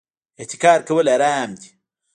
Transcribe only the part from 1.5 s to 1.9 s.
دي